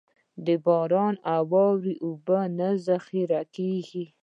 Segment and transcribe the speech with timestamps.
[0.45, 4.05] د باران او واورې اوبه نه ذخېره کېږي.